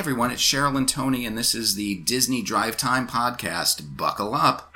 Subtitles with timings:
[0.00, 3.98] everyone, it's Cheryl and Tony, and this is the Disney Drive Time Podcast.
[3.98, 4.72] Buckle up.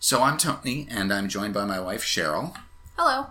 [0.00, 2.56] So I'm Tony, and I'm joined by my wife Cheryl,
[2.96, 3.26] Hello.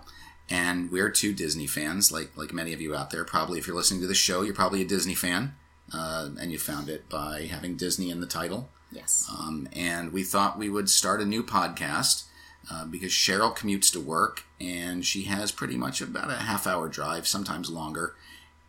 [0.49, 3.25] and we're two Disney fans, like like many of you out there.
[3.25, 5.53] Probably, if you're listening to the show, you're probably a Disney fan,
[5.93, 8.69] uh, and you found it by having Disney in the title.
[8.93, 9.29] Yes.
[9.29, 12.23] Um, and we thought we would start a new podcast
[12.71, 16.87] uh, because Cheryl commutes to work and she has pretty much about a half hour
[16.87, 18.15] drive, sometimes longer.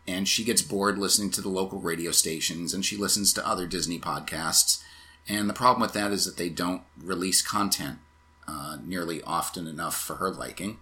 [0.07, 3.67] And she gets bored listening to the local radio stations and she listens to other
[3.67, 4.81] Disney podcasts.
[5.27, 7.99] And the problem with that is that they don't release content
[8.47, 10.77] uh, nearly often enough for her liking.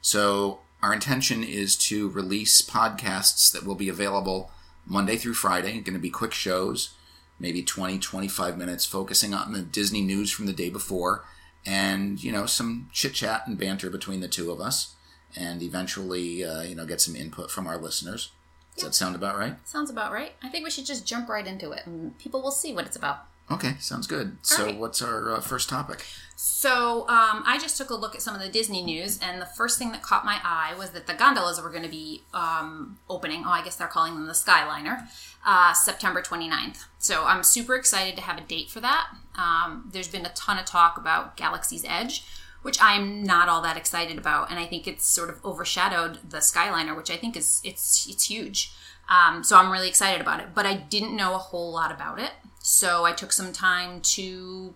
[0.00, 4.50] So our intention is to release podcasts that will be available
[4.86, 6.94] Monday through Friday, going to be quick shows
[7.42, 11.24] maybe 20, 25 minutes focusing on the Disney news from the day before
[11.64, 14.94] and, you know, some chit chat and banter between the two of us
[15.36, 18.32] and eventually, uh, you know, get some input from our listeners.
[18.74, 19.56] Does that sound about right?
[19.66, 20.32] Sounds about right.
[20.42, 22.96] I think we should just jump right into it and people will see what it's
[22.96, 23.26] about.
[23.50, 24.38] Okay, sounds good.
[24.42, 24.78] so, right.
[24.78, 26.06] what's our uh, first topic?
[26.36, 29.46] So, um, I just took a look at some of the Disney news, and the
[29.46, 32.98] first thing that caught my eye was that the gondolas were going to be um,
[33.10, 33.42] opening.
[33.44, 35.06] Oh, I guess they're calling them the Skyliner,
[35.44, 36.84] uh, September 29th.
[36.98, 39.08] So, I'm super excited to have a date for that.
[39.36, 42.24] Um, there's been a ton of talk about Galaxy's Edge,
[42.62, 46.38] which I'm not all that excited about, and I think it's sort of overshadowed the
[46.38, 48.72] Skyliner, which I think is it's it's huge.
[49.08, 52.20] Um, so I'm really excited about it, but I didn't know a whole lot about
[52.20, 54.74] it, so I took some time to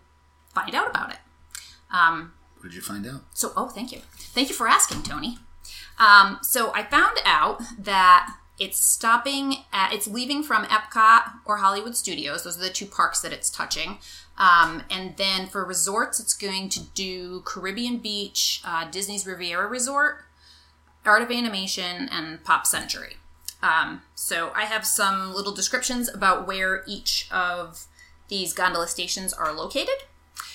[0.53, 1.19] find out about it.
[1.93, 3.23] Um, What did you find out?
[3.35, 4.01] so, oh, thank you.
[4.35, 5.39] Thank you for asking, Tony.
[5.99, 11.97] Um, so, I found out that it's stopping at, it's leaving from Epcot or Hollywood
[11.97, 12.45] Studios.
[12.45, 13.99] Those are the two parks that it's touching.
[14.39, 20.25] Um, and then for resorts, it's going to do Caribbean Beach, uh, Disney's Riviera Resort,
[21.05, 23.17] Art of Animation, and Pop Century.
[23.63, 27.87] Um, so, I have some little descriptions about where each of
[28.29, 30.05] these gondola stations are located.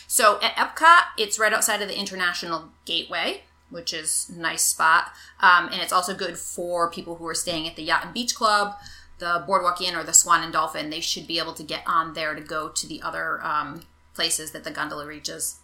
[0.08, 5.12] So at Epcot, it's right outside of the International Gateway, which is a nice spot.
[5.40, 8.36] Um, and it's also good for people who are staying at the Yacht and Beach
[8.36, 8.76] Club,
[9.18, 10.90] the Boardwalk Inn, or the Swan and Dolphin.
[10.92, 13.84] They should be able to get on there to go to the other um,
[14.14, 15.58] places that the gondola reaches.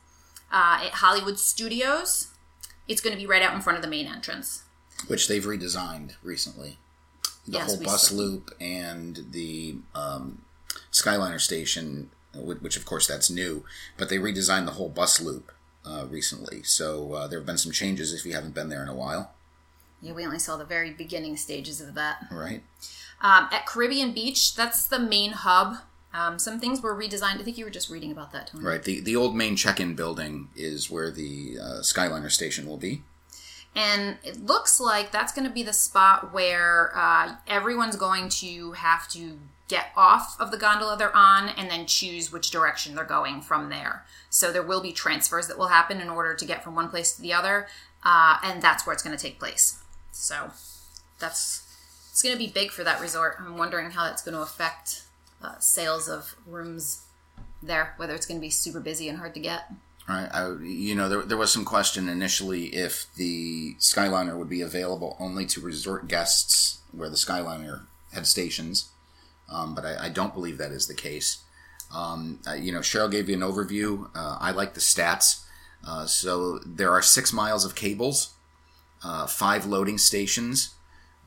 [0.52, 2.30] Uh, at Hollywood Studios,
[2.88, 4.64] it's going to be right out in front of the main entrance.
[5.08, 6.78] Which they've redesigned recently.
[7.46, 10.42] The Yes, whole bus saw- loop and the um,
[10.92, 13.64] Skyliner station, which of course that's new,
[13.98, 15.52] but they redesigned the whole bus loop
[15.88, 16.64] uh, recently.
[16.64, 19.32] So uh, there have been some changes if you haven't been there in a while,
[20.02, 22.26] Yeah, we only saw the very beginning stages of that.
[22.32, 22.62] right?
[23.22, 25.78] Um, at Caribbean Beach, that's the main hub.
[26.14, 27.40] Um, some things were redesigned.
[27.40, 28.64] I think you were just reading about that, Tony.
[28.64, 28.84] Right.
[28.84, 33.02] The the old main check-in building is where the uh, Skyliner station will be.
[33.76, 38.72] And it looks like that's going to be the spot where uh, everyone's going to
[38.72, 39.38] have to
[39.68, 43.70] get off of the gondola they're on and then choose which direction they're going from
[43.70, 44.06] there.
[44.30, 47.14] So there will be transfers that will happen in order to get from one place
[47.16, 47.68] to the other,
[48.04, 49.82] uh, and that's where it's going to take place.
[50.12, 50.52] So
[51.20, 51.64] that's
[52.12, 53.36] it's going to be big for that resort.
[53.40, 55.04] I'm wondering how that's going to affect
[55.44, 57.04] uh, sales of rooms
[57.62, 59.72] there, whether it's going to be super busy and hard to get.
[60.08, 60.30] Right.
[60.32, 65.18] I, you know, there, there was some question initially if the Skyliner would be available
[65.20, 67.82] only to resort guests where the Skyliner
[68.14, 68.90] had stations,
[69.50, 71.44] um, but I, I don't believe that is the case.
[71.94, 74.10] Um, uh, you know, Cheryl gave you an overview.
[74.16, 75.44] Uh, I like the stats.
[75.86, 78.34] Uh, so there are six miles of cables,
[79.04, 80.76] uh, five loading stations,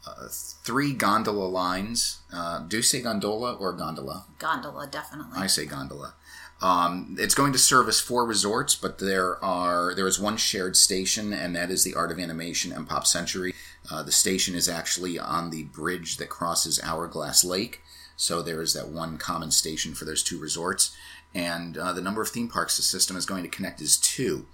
[0.06, 2.18] uh, three gondola lines.
[2.32, 4.26] Uh, do you say gondola or gondola?
[4.38, 5.38] Gondola, definitely.
[5.38, 6.14] I say gondola.
[6.62, 11.32] Um, it's going to service four resorts, but there are there is one shared station,
[11.32, 13.54] and that is the Art of Animation and Pop Century.
[13.90, 17.80] Uh, the station is actually on the bridge that crosses Hourglass Lake,
[18.20, 20.94] so there is that one common station for those two resorts.
[21.34, 24.44] And uh, the number of theme parks the system is going to connect is two.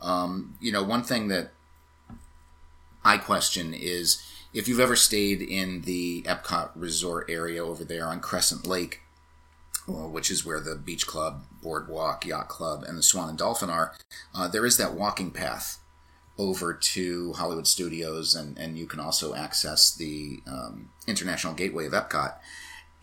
[0.00, 1.50] Um, you know, one thing that
[3.04, 4.22] I question is
[4.54, 9.02] if you've ever stayed in the Epcot resort area over there on Crescent Lake,
[9.86, 13.68] well, which is where the beach club, boardwalk, yacht club, and the Swan and Dolphin
[13.68, 13.94] are,
[14.34, 15.80] uh, there is that walking path
[16.38, 21.92] over to Hollywood Studios, and, and you can also access the um, International Gateway of
[21.92, 22.36] Epcot.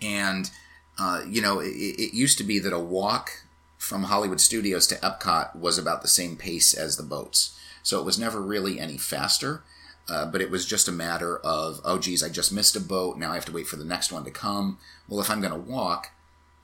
[0.01, 0.49] And,
[0.97, 3.43] uh, you know, it, it used to be that a walk
[3.77, 7.57] from Hollywood Studios to Epcot was about the same pace as the boats.
[7.83, 9.63] So it was never really any faster.
[10.09, 13.17] Uh, but it was just a matter of, oh, geez, I just missed a boat.
[13.17, 14.79] Now I have to wait for the next one to come.
[15.07, 16.11] Well, if I'm going to walk,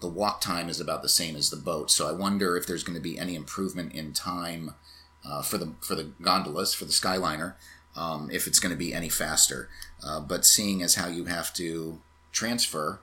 [0.02, 1.92] the walk time is about the same as the boat.
[1.92, 4.74] So I wonder if there's going to be any improvement in time
[5.24, 7.54] uh, for the for the gondolas for the Skyliner
[7.96, 9.70] um, if it's going to be any faster.
[10.04, 13.00] Uh, but seeing as how you have to transfer,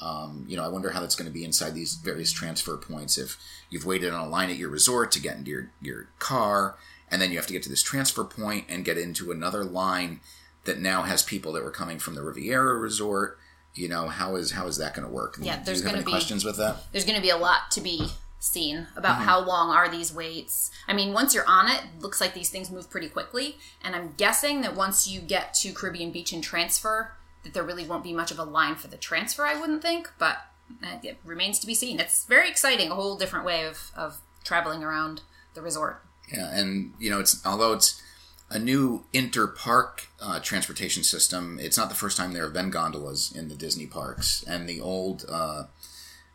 [0.00, 3.18] um, you know, I wonder how that's going to be inside these various transfer points.
[3.18, 3.36] If
[3.70, 6.76] you've waited on a line at your resort to get into your, your car,
[7.10, 10.20] and then you have to get to this transfer point and get into another line
[10.64, 13.38] that now has people that were coming from the Riviera Resort.
[13.74, 15.36] You know, how is how is that going to work?
[15.40, 16.76] Yeah, there's gonna any be- questions with that.
[16.92, 18.08] there's going to be a lot to be
[18.40, 20.70] seen about how long are these waits.
[20.86, 23.96] I mean, once you're on it, it looks like these things move pretty quickly, and
[23.96, 27.12] I'm guessing that once you get to Caribbean Beach and transfer,
[27.48, 29.44] that there really won't be much of a line for the transfer.
[29.46, 30.36] I wouldn't think, but
[30.84, 31.98] uh, it remains to be seen.
[31.98, 35.22] It's very exciting, a whole different way of of traveling around
[35.54, 36.02] the resort.
[36.32, 38.00] Yeah, and you know, it's although it's
[38.50, 41.58] a new inter-park uh, transportation system.
[41.60, 44.80] It's not the first time there have been gondolas in the Disney parks, and the
[44.80, 45.64] old uh,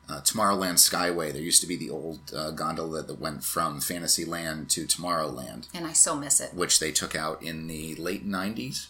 [0.09, 1.31] uh, Tomorrowland Skyway.
[1.31, 5.85] There used to be the old uh, gondola that went from Fantasyland to Tomorrowland, And
[5.87, 6.53] I so miss it.
[6.53, 8.87] which they took out in the late '90s.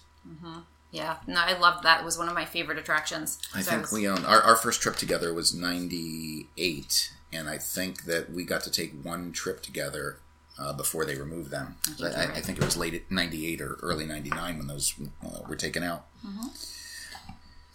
[0.94, 2.02] Yeah, no, I loved that.
[2.02, 3.40] It was one of my favorite attractions.
[3.54, 7.58] I So think was- we owned our, our first trip together was '98, and I
[7.58, 10.20] think that we got to take one trip together
[10.60, 11.78] uh, before they removed them.
[12.02, 14.94] I, I, I think it was late '98 or early '99 when those
[15.26, 16.06] uh, were taken out.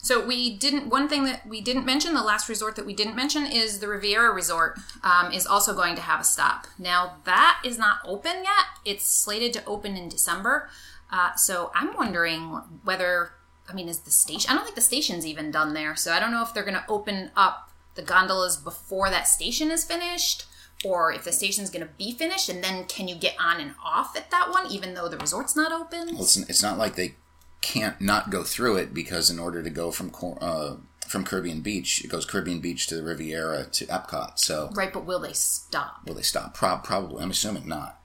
[0.01, 0.89] So we didn't.
[0.89, 3.89] One thing that we didn't mention, the last resort that we didn't mention, is the
[3.89, 6.69] Riviera Resort um, is also going to have a stop.
[6.79, 8.67] Now that is not open yet.
[8.85, 10.71] It's slated to open in December.
[11.11, 12.43] Uh, so I'm wondering
[12.85, 13.31] whether,
[13.69, 14.51] I mean, is the station?
[14.51, 15.97] I don't think the station's even done there.
[15.97, 19.71] So I don't know if they're going to open up the gondolas before that station
[19.71, 20.45] is finished,
[20.85, 23.75] or if the station's going to be finished, and then can you get on and
[23.85, 26.15] off at that one, even though the resort's not open?
[26.15, 27.17] Well, it's, it's not like they
[27.61, 30.77] can't not go through it because in order to go from uh,
[31.09, 34.39] from Caribbean Beach, it goes Caribbean Beach to the Riviera to Epcot.
[34.39, 36.07] So Right, but will they stop?
[36.07, 36.55] will they stop?
[36.55, 37.23] Prob- probably.
[37.23, 37.98] I'm assuming not.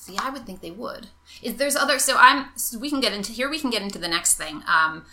[0.00, 1.08] See, I would think they would.
[1.42, 3.98] Is there's other so I'm so we can get into here we can get into
[3.98, 4.62] the next thing.
[4.66, 5.04] Um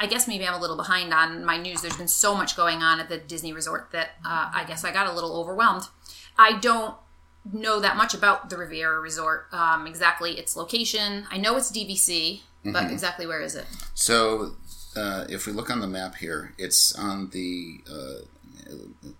[0.00, 1.82] I guess maybe I'm a little behind on my news.
[1.82, 4.92] There's been so much going on at the Disney Resort that uh, I guess I
[4.92, 5.82] got a little overwhelmed.
[6.38, 6.94] I don't
[7.52, 11.26] know that much about the Riviera Resort, um, exactly its location.
[11.30, 13.66] I know it's DVC, but exactly where is it?
[13.94, 14.56] So,
[14.96, 17.80] uh, if we look on the map here, it's on the.
[17.90, 18.74] Uh,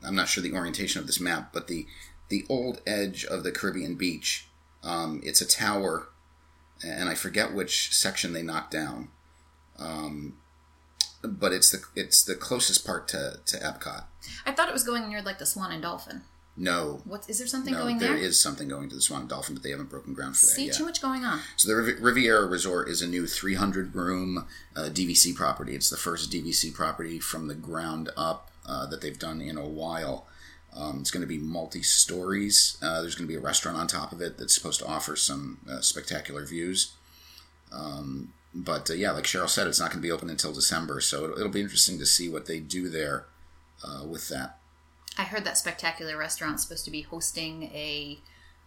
[0.04, 1.86] I'm not sure the orientation of this map, but the
[2.28, 4.48] the old edge of the Caribbean beach.
[4.84, 6.08] Um, it's a tower,
[6.84, 9.08] and I forget which section they knocked down.
[9.78, 10.36] Um,
[11.22, 14.04] but it's the it's the closest part to, to Epcot.
[14.44, 16.22] I thought it was going near like the Swan and Dolphin.
[16.54, 18.18] No, What is there something no, going there there?
[18.18, 20.52] is something going to the Swan and Dolphin, but they haven't broken ground for that
[20.52, 20.74] See, yet.
[20.74, 21.40] too much going on.
[21.56, 24.46] So the Riv- Riviera Resort is a new 300 room
[24.76, 25.74] uh, DVC property.
[25.74, 29.64] It's the first DVC property from the ground up uh, that they've done in a
[29.66, 30.26] while.
[30.74, 32.78] Um, it's going to be multi stories.
[32.82, 35.16] Uh, there's going to be a restaurant on top of it that's supposed to offer
[35.16, 36.92] some uh, spectacular views.
[37.72, 41.00] Um, but uh, yeah, like Cheryl said, it's not going to be open until December,
[41.00, 43.26] so it'll, it'll be interesting to see what they do there
[43.86, 44.58] uh, with that.
[45.18, 48.18] I heard that spectacular restaurant's supposed to be hosting a,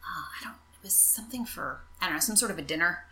[0.03, 3.05] uh, I don't, it was something for, I don't know, some sort of a dinner.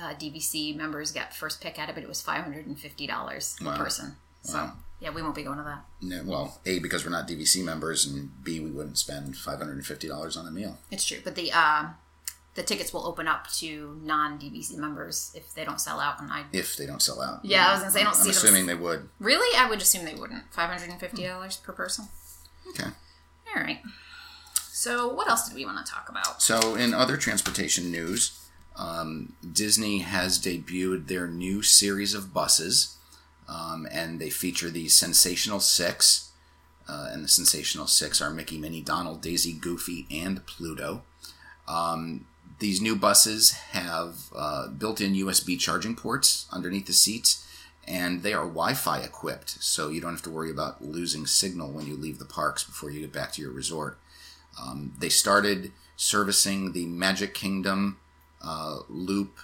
[0.00, 3.06] Uh, DVC members got first pick at it, but it was five hundred and fifty
[3.08, 3.76] dollars a Wow.
[3.76, 4.16] person.
[4.42, 4.72] So Wow.
[5.00, 5.84] yeah, we won't be going to that.
[6.00, 10.46] Yeah, well, A, because we're not DVC members, and B, we wouldn't spend $550 on
[10.46, 10.78] a meal.
[10.90, 11.90] It's true, but the uh,
[12.54, 16.20] the tickets will open up to non DVC members if they don't sell out.
[16.20, 17.44] And I If they don't sell out.
[17.44, 19.08] Yeah, I was gonna say, I don't I'm see them- assuming they would.
[19.18, 20.52] really, I would assume they wouldn't.
[20.52, 22.08] Five hundred and fifty dollars per person.
[22.70, 22.90] Okay.
[23.54, 23.80] All right.
[24.72, 26.40] So what else did we want to talk about?
[26.42, 28.38] So, in other transportation news,
[28.76, 32.96] um, Disney has debuted their new series of buses,
[33.50, 36.30] um, and they feature the Sensational Six.
[36.88, 41.02] Uh, and the Sensational Six are Mickey, Minnie, Donald, Daisy, Goofy, and Pluto.
[41.68, 42.26] Um,
[42.58, 47.46] these new buses have uh, built in USB charging ports underneath the seats,
[47.86, 51.70] and they are Wi Fi equipped, so you don't have to worry about losing signal
[51.70, 53.98] when you leave the parks before you get back to your resort.
[54.60, 57.98] Um, they started servicing the Magic Kingdom
[58.42, 59.38] uh, loop,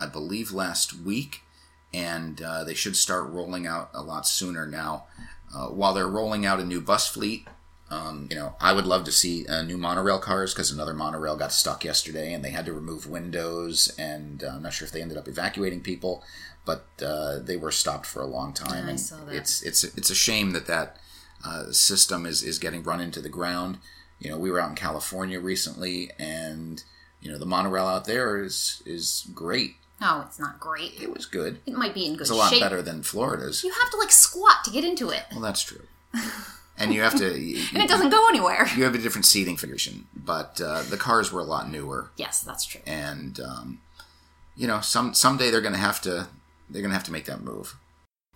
[0.00, 1.42] I believe, last week,
[1.96, 5.04] and uh, they should start rolling out a lot sooner now.
[5.54, 7.48] Uh, while they're rolling out a new bus fleet,
[7.90, 11.36] um, you know, I would love to see uh, new monorail cars because another monorail
[11.36, 13.94] got stuck yesterday and they had to remove windows.
[13.98, 16.22] And uh, I'm not sure if they ended up evacuating people,
[16.66, 18.88] but uh, they were stopped for a long time.
[18.88, 19.34] And saw that.
[19.34, 20.98] It's it's it's a shame that that
[21.46, 23.78] uh, system is is getting run into the ground.
[24.18, 26.82] You know, we were out in California recently, and
[27.22, 29.76] you know the monorail out there is is great.
[30.00, 31.00] No, it's not great.
[31.00, 31.60] It was good.
[31.66, 32.60] It might be in good It's a lot shape.
[32.60, 33.64] better than Florida's.
[33.64, 35.82] You have to like squat to get into it, Well, that's true.
[36.78, 37.38] And you have to.
[37.40, 38.66] You, and it doesn't go anywhere.
[38.76, 42.42] you have a different seating configuration, but uh, the cars were a lot newer, Yes,
[42.42, 42.82] that's true.
[42.86, 43.80] and um,
[44.54, 46.28] you know, some someday they're going to have to
[46.68, 47.76] they're going to have to make that move.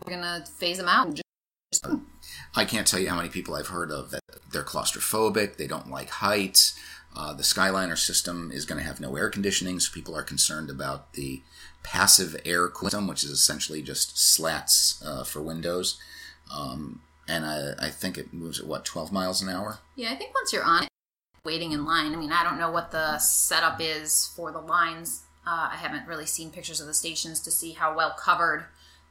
[0.07, 1.21] We're gonna phase them out.
[1.71, 1.85] Just,
[2.57, 5.90] I can't tell you how many people I've heard of that they're claustrophobic, they don't
[5.90, 6.79] like heights.
[7.14, 10.71] Uh, the Skyliner system is going to have no air conditioning, so people are concerned
[10.71, 11.43] about the
[11.83, 15.99] passive air cooling system, which is essentially just slats uh, for windows.
[16.55, 19.79] Um, and I, I think it moves at what, 12 miles an hour?
[19.97, 20.88] yeah, I think once you're on it,
[21.45, 22.12] waiting in line.
[22.12, 25.25] I mean, I don't know what the setup is for the lines.
[25.47, 28.67] Uh, I haven't really seen pictures of the stations to see how well covered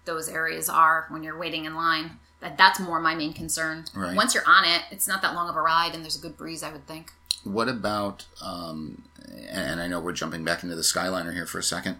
[0.05, 2.19] those areas are when you're waiting in line.
[2.41, 3.85] That that's more my main concern.
[3.93, 4.15] Right.
[4.15, 6.37] Once you're on it, it's not that long of a ride, and there's a good
[6.37, 6.63] breeze.
[6.63, 7.11] I would think.
[7.43, 9.03] What about, um,
[9.49, 11.97] and I know we're jumping back into the Skyliner here for a second,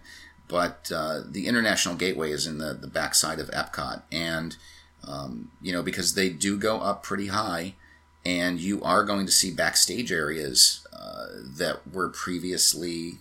[0.48, 4.02] but uh, the International Gateway is in the, the backside of Epcot.
[4.10, 4.56] And,
[5.06, 7.74] um, you know, because they do go up pretty high,
[8.24, 13.14] and you are going to see backstage areas uh, that were previously,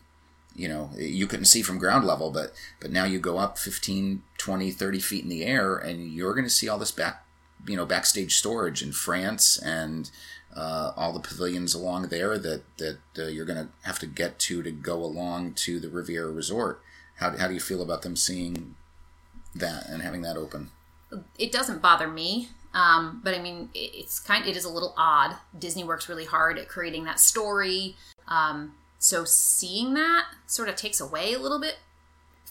[0.55, 4.23] you know, you couldn't see from ground level, but, but now you go up 15,
[4.37, 7.23] 20, 30 feet in the air, and you're going to see all this back,
[7.65, 10.11] you know, backstage storage in France and
[10.55, 14.39] uh, all the pavilions along there that that uh, you're going to have to get
[14.39, 16.81] to to go along to the Riviera Resort.
[17.17, 18.75] How, how do you feel about them seeing
[19.53, 20.71] that and having that open?
[21.37, 22.49] it doesn't bother me.
[22.73, 24.45] Um, but I mean, it's kind.
[24.45, 25.35] It is a little odd.
[25.57, 27.95] Disney works really hard at creating that story.
[28.27, 31.77] Um, so seeing that sort of takes away a little bit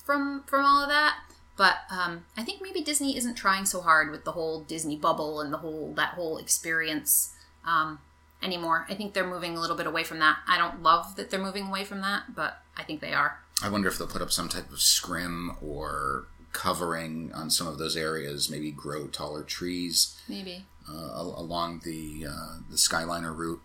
[0.05, 1.19] from from all of that.
[1.57, 5.41] But um, I think maybe Disney isn't trying so hard with the whole Disney bubble
[5.41, 7.35] and the whole that whole experience
[7.69, 7.99] um,
[8.43, 8.87] anymore.
[8.89, 10.39] I think they're moving a little bit away from that.
[10.47, 13.41] I don't love that they're moving away from that, but I think they are.
[13.63, 17.79] I wonder if they'll put up some type of scrim or covering on some of
[17.79, 18.49] those areas.
[18.49, 20.65] Maybe grow taller trees Maybe.
[20.89, 23.61] uh, along the uh, the Skyliner route.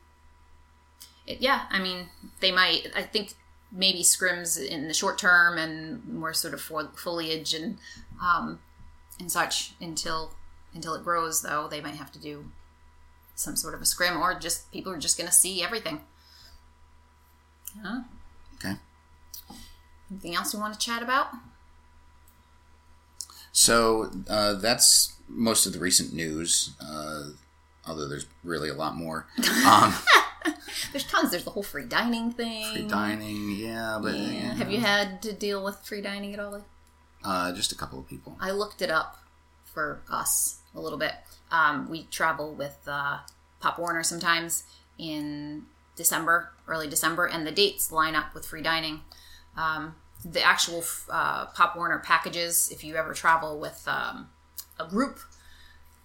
[1.25, 2.87] It, yeah, I mean, they might.
[2.95, 3.35] I think
[3.71, 7.77] maybe scrims in the short term and more sort of fo- foliage and
[8.21, 8.59] um,
[9.19, 10.33] and such until
[10.73, 11.43] until it grows.
[11.43, 12.45] Though they might have to do
[13.35, 16.01] some sort of a scrim, or just people are just going to see everything.
[17.83, 18.01] Yeah.
[18.55, 18.73] Okay.
[20.11, 21.27] Anything else you want to chat about?
[23.51, 26.71] So uh, that's most of the recent news.
[26.81, 27.29] Uh,
[27.87, 29.27] although there's really a lot more.
[29.65, 29.93] Um,
[30.91, 31.31] There's tons.
[31.31, 32.73] There's the whole free dining thing.
[32.73, 34.53] free dining, yeah, but Yeah.
[34.55, 36.65] Have you had to deal with free dining at all?
[37.23, 38.35] uh, just a couple of people.
[38.41, 39.17] I looked it up
[39.63, 41.13] for us a little bit.
[41.53, 43.19] Um, we travel with uh,
[43.59, 44.63] Pop Warner sometimes
[44.97, 45.63] in
[45.95, 49.01] December, early December, and the dates line up with free dining.
[49.55, 49.95] Um,
[50.25, 54.29] the actual uh, Pop Warner packages, if you ever travel with um,
[54.79, 55.19] a group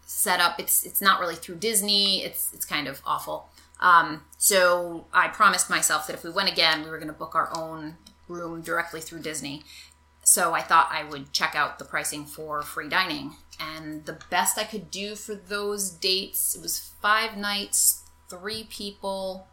[0.05, 2.23] setup, it's it's not really through Disney.
[2.23, 3.49] It's it's kind of awful.
[3.81, 7.35] Um, so I promised myself that if we went again, we were going to book
[7.35, 9.63] our own room directly through Disney.
[10.39, 13.35] So I thought I would check out the pricing for free dining.
[13.59, 19.49] And the best I could do for those dates, it was five nights, three people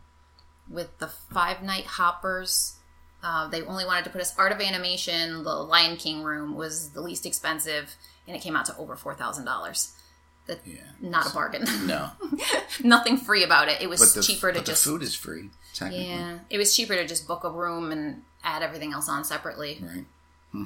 [0.70, 2.75] with the five night hoppers.
[3.24, 6.92] Uh, they only wanted to put us Art of Animation, the Lion King room was
[6.92, 7.96] the least expensive,
[8.27, 9.92] and it came out to over $4,000.
[10.46, 10.75] That's Yeah.
[11.01, 11.65] not a bargain.
[11.88, 12.12] No,
[12.84, 13.82] Nothing free about it.
[13.82, 16.10] It was the, cheaper to but just the food is free technically.
[16.10, 19.80] yeah, it was cheaper to just book a room and add everything else on separately.
[19.82, 20.06] Right.
[20.56, 20.64] Hmm.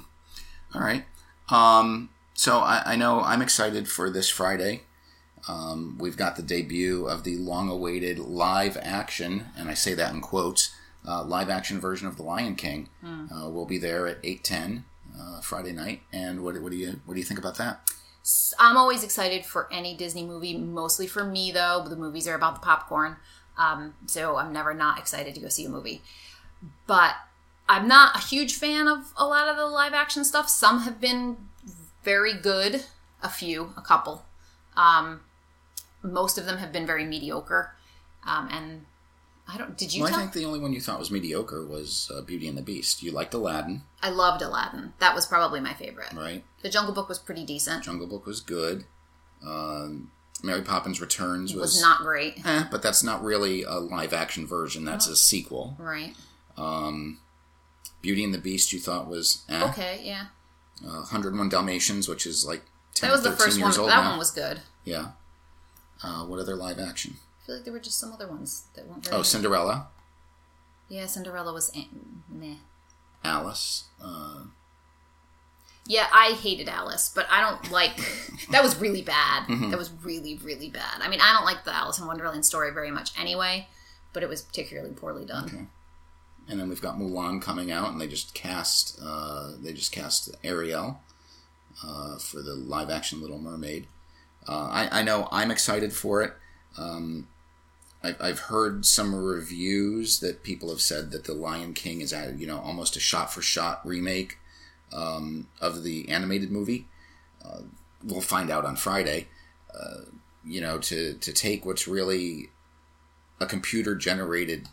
[0.75, 1.05] All right.
[1.49, 4.81] Um, so I, I know I'm excited for this Friday.
[5.47, 10.21] Um, we've got the debut of the long-awaited live action, and I say that in
[10.21, 10.75] quotes,
[11.07, 12.89] uh, live action version of The Lion King.
[13.33, 14.83] Uh, we'll be there at eight ten
[15.19, 16.01] uh, Friday night.
[16.13, 17.81] And what, what do you what do you think about that?
[18.59, 20.55] I'm always excited for any Disney movie.
[20.57, 23.15] Mostly for me, though, the movies are about the popcorn,
[23.57, 26.03] um, so I'm never not excited to go see a movie.
[26.85, 27.15] But
[27.69, 30.49] I'm not a huge fan of a lot of the live action stuff.
[30.49, 31.37] Some have been
[32.03, 32.83] very good,
[33.21, 34.25] a few, a couple.
[34.75, 35.21] Um,
[36.01, 37.75] most of them have been very mediocre.
[38.25, 38.85] Um, and
[39.47, 39.77] I don't.
[39.77, 42.47] Did you Well, I think the only one you thought was mediocre was uh, Beauty
[42.47, 43.03] and the Beast.
[43.03, 44.93] You liked Aladdin, I loved Aladdin.
[44.99, 46.11] That was probably my favorite.
[46.13, 46.43] right?
[46.63, 47.83] The Jungle Book was pretty decent.
[47.83, 48.85] Jungle Book was good.
[49.45, 50.11] Um,
[50.43, 52.45] Mary Poppins Returns was, was not great.
[52.45, 54.85] Eh, but that's not really a live action version.
[54.85, 55.75] That's a sequel.
[55.77, 56.15] Right.
[56.57, 57.19] Um,
[58.01, 59.69] Beauty and the Beast, you thought was eh.
[59.69, 60.01] Okay.
[60.03, 60.25] Yeah.
[60.85, 62.63] Uh, 101 Dalmatians, which is like
[62.95, 63.71] 10 That was the first one.
[63.71, 64.09] That now.
[64.11, 64.61] one was good.
[64.85, 65.09] Yeah.
[66.01, 67.15] Uh, what other live action?
[67.43, 69.17] I feel like there were just some other ones that weren't very.
[69.17, 69.87] Oh, Cinderella,
[70.87, 71.83] yeah, Cinderella was eh,
[72.29, 72.55] meh.
[73.23, 73.85] Alice.
[74.01, 74.43] Uh,
[75.85, 77.97] Yeah, I hated Alice, but I don't like.
[78.51, 79.47] that was really bad.
[79.47, 79.71] Mm-hmm.
[79.71, 81.01] That was really, really bad.
[81.01, 83.67] I mean, I don't like the Alice in Wonderland story very much anyway,
[84.13, 85.69] but it was particularly poorly done.
[86.49, 90.35] And then we've got Mulan coming out, and they just cast uh, they just cast
[90.43, 90.99] Ariel
[91.85, 93.87] uh, for the live action Little Mermaid.
[94.47, 96.33] Uh, I, I know I'm excited for it.
[96.77, 97.27] Um,
[98.01, 102.39] I've, I've heard some reviews that people have said that the Lion King is at
[102.39, 104.37] you know almost a shot for shot remake
[104.91, 106.87] um, of the animated movie.
[107.45, 107.61] Uh,
[108.03, 109.27] we'll find out on Friday.
[109.73, 110.05] Uh,
[110.43, 112.49] you know, to to take what's really
[113.39, 114.67] a computer generated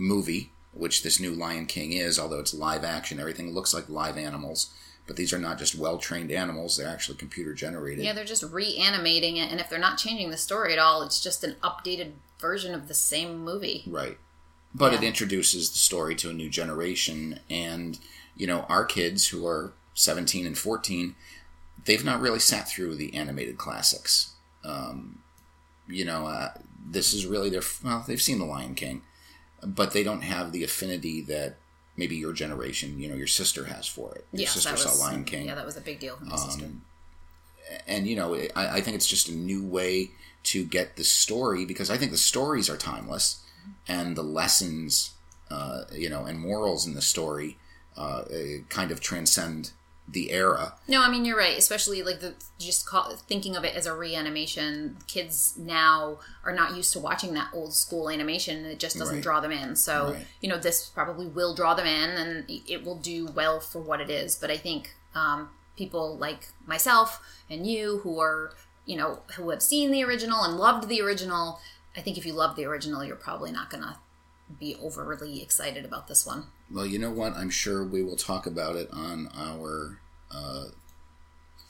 [0.00, 4.16] movie, which this new Lion King is, although it's live action, everything looks like live
[4.16, 4.72] animals.
[5.06, 8.04] But these are not just well trained animals, they're actually computer generated.
[8.04, 11.20] Yeah, they're just reanimating it, and if they're not changing the story at all, it's
[11.20, 13.84] just an updated version of the same movie.
[13.86, 14.18] Right.
[14.74, 17.40] But it introduces the story to a new generation.
[17.50, 17.98] And,
[18.36, 21.16] you know, our kids who are 17 and 14,
[21.84, 24.34] they've not really sat through the animated classics.
[24.64, 25.22] Um,
[25.88, 26.52] you know, uh,
[26.88, 29.02] this is really their, well, they've seen The Lion King,
[29.64, 31.56] but they don't have the affinity that
[31.96, 34.26] maybe your generation, you know, your sister has for it.
[34.32, 36.36] Your Yes, sister was saw Lion King Yeah, that was a big deal for my
[36.36, 36.64] sister.
[36.64, 36.82] Um,
[37.86, 40.10] and you know I, I think it's just a new way
[40.44, 43.44] to get the story because i think the stories are timeless
[43.86, 45.12] and the lessons
[45.50, 47.58] uh, you know and morals in the story
[47.96, 48.22] uh,
[48.68, 49.72] kind of transcend
[50.12, 51.56] the era No, I mean you're right.
[51.56, 54.96] Especially like the just call, thinking of it as a reanimation.
[55.06, 58.56] Kids now are not used to watching that old school animation.
[58.58, 59.22] and It just doesn't Right.
[59.22, 59.76] draw them in.
[59.76, 60.26] So Right.
[60.40, 64.00] you know this probably will draw them in, and it will do well for what
[64.00, 64.36] it is.
[64.36, 68.52] But I think um, people like myself and you who are
[68.86, 71.60] you know who have seen the original and loved the original.
[71.96, 73.98] I think if you love the original, you're probably not gonna
[74.58, 76.44] be overly excited about this one.
[76.70, 80.64] well you know what i'm sure we will talk about it on our uh,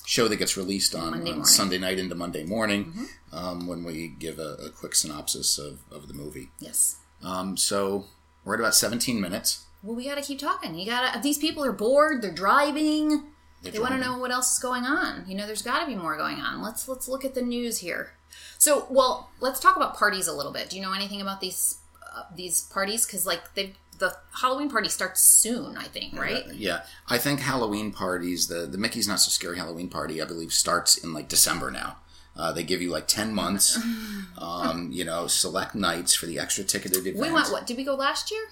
[0.07, 2.93] show that gets released on, on sunday night into monday morning
[3.33, 6.97] um, when we give a, a quick synopsis of, of the movie Yes.
[7.23, 8.07] um, so
[8.45, 10.75] we're at about 17 minutes Well, we gotta keep talking.
[10.75, 11.21] You gotta.
[11.21, 12.23] These people are bored.
[12.23, 13.25] They're driving.
[13.63, 15.25] They're they want to know what else is going on.
[15.29, 16.62] You know, there's got to be more going on.
[16.62, 18.12] Let's let's look at the news here.
[18.59, 20.71] So, well, let's talk about parties a little bit.
[20.71, 21.80] Do you know anything about these
[22.14, 23.07] uh, these parties?
[23.07, 25.77] Because like they the Halloween party starts soon.
[25.77, 26.44] I think right.
[26.55, 30.53] Yeah, I think Halloween parties, the the Mickey's Not So Scary Halloween party, I believe
[30.53, 31.99] starts in like December now.
[32.37, 33.79] Uh, they give you like ten months,
[34.38, 37.16] um, you know, select nights for the extra ticketed event.
[37.16, 37.51] We went.
[37.51, 38.42] What did we go last year?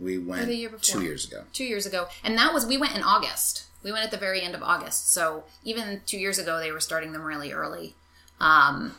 [0.00, 1.00] We went the year before?
[1.00, 1.44] two years ago.
[1.52, 3.66] Two years ago, and that was we went in August.
[3.82, 5.12] We went at the very end of August.
[5.12, 7.94] So even two years ago, they were starting them really early.
[8.38, 8.94] Um,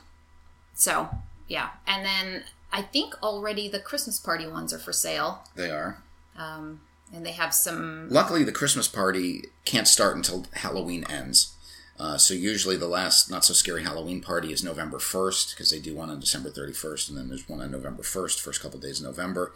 [0.74, 1.10] so
[1.48, 6.02] yeah, and then I think already the Christmas party ones are for sale, They are.
[6.36, 6.82] um,
[7.14, 8.08] and they have some.
[8.10, 11.56] Luckily, the Christmas party can't start until Halloween ends.
[12.00, 15.80] Uh, so usually the last not so scary Halloween party is November first because they
[15.80, 18.80] do one on December thirty first, and then there's one on November first, first couple
[18.80, 19.54] days of November,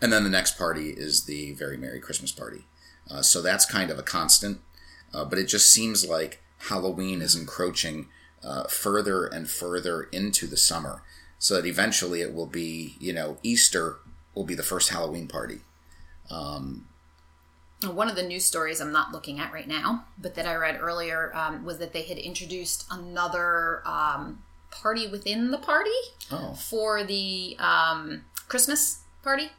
[0.00, 2.64] and then the next party is the Very Merry Christmas party.
[3.10, 4.60] Uh, so that's kind of a constant,
[5.12, 8.06] uh, but it just seems like Halloween is encroaching
[8.44, 11.02] uh, further and further into the summer,
[11.40, 13.96] so that eventually it will be you know Easter
[14.36, 15.62] will be the first Halloween party.
[17.82, 20.78] One of the news stories I'm not looking at right now, but that I read
[20.80, 25.90] earlier um, was that they had introduced another um, party within the party.
[26.30, 29.50] Oh, for the um, Christmas party.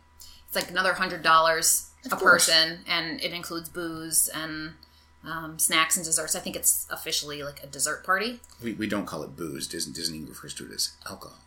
[0.48, 2.46] It's like another hundred dollars a course.
[2.46, 4.74] person, and it includes booze and
[5.24, 6.36] um, snacks and desserts.
[6.36, 8.40] I think it's officially like a dessert party.
[8.62, 9.68] We, we don't call it booze.
[9.68, 11.40] Disney, Disney refers to it as alcohol.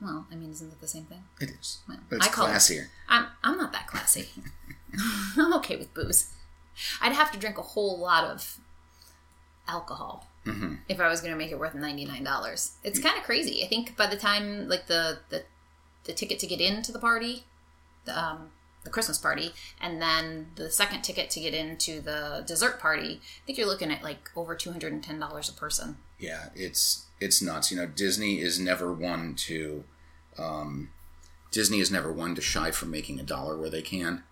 [0.00, 1.24] Well, I mean, isn't that the same thing?
[1.40, 1.78] It is.
[1.88, 2.86] Well, But it's I call it- classier.
[3.08, 4.28] I'm I'm not that classy.
[5.36, 6.32] I'm okay with booze.
[7.00, 8.58] I'd have to drink a whole lot of
[9.66, 10.74] alcohol Mm-hmm.
[10.88, 12.72] if I was going to make it worth ninety nine dollars.
[12.82, 13.62] It's kind of crazy.
[13.62, 15.42] I think by the time like the the
[16.04, 17.44] the ticket to get into the party,
[18.06, 18.50] the um,
[18.82, 23.40] the Christmas party, and then the second ticket to get into the dessert party, I
[23.46, 25.98] think you're looking at like over two hundred and ten dollars a person.
[26.18, 27.70] Yeah, it's it's nuts.
[27.70, 29.84] You know, Disney is never one to
[30.38, 30.90] um,
[31.50, 34.22] Disney is never one to shy from making a dollar where they can.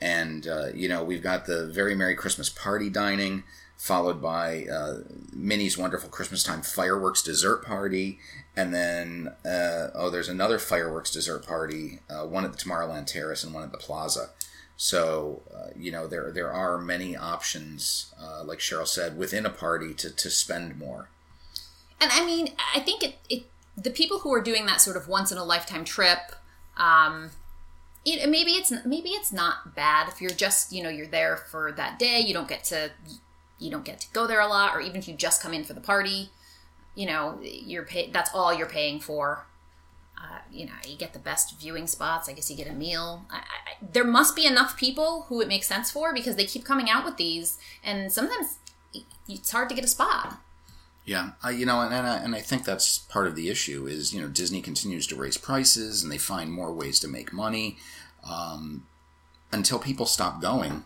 [0.00, 3.44] And uh, you know, we've got the very merry Christmas party dining,
[3.76, 4.98] followed by uh,
[5.32, 8.18] Minnie's wonderful Christmas time fireworks dessert party,
[8.54, 13.44] and then uh, oh, there's another fireworks dessert party, uh, one at the Tomorrowland Terrace
[13.44, 14.30] and one at the Plaza.
[14.76, 19.50] So uh, you know, there there are many options, uh, like Cheryl said, within a
[19.50, 21.08] party to to spend more.
[22.00, 23.42] And I mean, I think it, it
[23.76, 26.18] the people who are doing that sort of once in a lifetime trip,
[26.76, 27.30] um,
[28.04, 31.72] it, maybe it's maybe it's not bad if you're just you know you're there for
[31.72, 32.20] that day.
[32.20, 32.90] You don't get to
[33.58, 35.64] you don't get to go there a lot, or even if you just come in
[35.64, 36.30] for the party,
[36.94, 39.46] you know you're pay, that's all you're paying for.
[40.18, 42.28] Uh, you know you get the best viewing spots.
[42.28, 43.26] I guess you get a meal.
[43.30, 43.42] I, I,
[43.92, 47.04] there must be enough people who it makes sense for because they keep coming out
[47.04, 48.58] with these, and sometimes
[49.28, 50.38] it's hard to get a spot.
[51.06, 53.86] Yeah, uh, you know, and and I, and I think that's part of the issue
[53.86, 57.32] is you know Disney continues to raise prices and they find more ways to make
[57.32, 57.78] money
[58.28, 58.86] um,
[59.52, 60.84] until people stop going.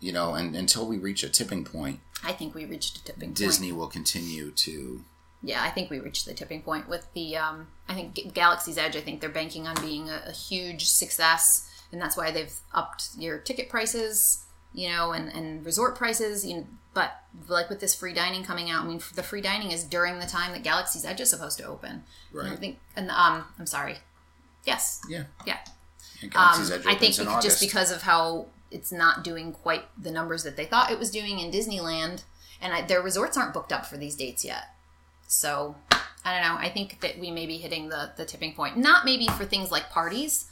[0.00, 3.30] You know, and until we reach a tipping point, I think we reached a tipping
[3.30, 3.36] point.
[3.36, 5.04] Disney will continue to.
[5.42, 7.36] Yeah, I think we reached the tipping point with the.
[7.36, 8.96] Um, I think Galaxy's Edge.
[8.96, 13.08] I think they're banking on being a, a huge success, and that's why they've upped
[13.18, 14.44] your ticket prices.
[14.72, 16.44] You know, and and resort prices.
[16.46, 17.12] You know, but
[17.48, 20.26] like with this free dining coming out, I mean, the free dining is during the
[20.26, 22.04] time that Galaxy's Edge is supposed to open.
[22.32, 22.58] And I Right.
[22.58, 23.98] think, and um, I'm sorry.
[24.64, 25.00] Yes.
[25.08, 25.58] Yeah, Yeah.
[26.22, 29.84] Um, Galaxy's Edge I think in bec- just because of how it's not doing quite
[30.02, 32.24] the numbers that they thought it was doing in Disneyland,
[32.60, 34.64] and I, their resorts aren't booked up for these dates yet.
[35.28, 35.76] So
[36.24, 36.58] I don't know.
[36.60, 38.76] I think that we may be hitting the the tipping point.
[38.76, 40.46] Not maybe for things like parties,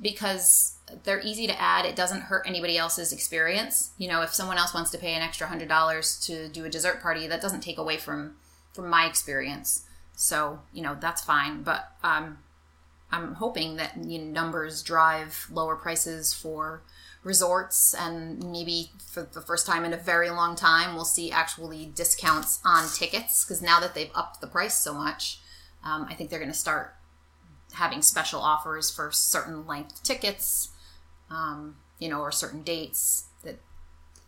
[0.00, 1.84] because they're easy to add.
[1.84, 3.92] It doesn't hurt anybody else's experience.
[3.98, 6.68] You know, if someone else wants to pay an extra hundred dollars to do a
[6.68, 8.36] dessert party, that doesn't take away from
[8.72, 9.84] from my experience.
[10.14, 11.62] So you know that's fine.
[11.62, 12.38] But um,
[13.10, 16.82] I'm hoping that you know, numbers drive lower prices for
[17.22, 21.86] resorts, and maybe for the first time in a very long time, we'll see actually
[21.86, 25.40] discounts on tickets because now that they've upped the price so much,
[25.84, 26.96] um, I think they're going to start
[27.74, 30.70] having special offers for certain length tickets,
[31.32, 33.58] um, you know, or certain dates that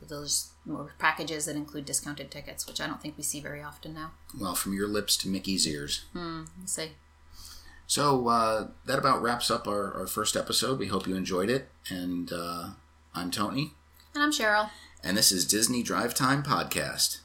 [0.09, 3.95] those more packages that include discounted tickets, which I don't think we see very often
[3.95, 4.13] now.
[4.41, 6.05] well, from your lips to Mickey's ears.
[6.15, 6.93] We'll see.
[7.87, 10.79] So uh, that about wraps up our, our first episode.
[10.79, 12.71] We hope you enjoyed it, and uh,
[13.15, 13.73] I'm Tony,
[14.15, 14.71] And I'm Cheryl.
[15.03, 17.19] and this is Disney Drive Time Podcast.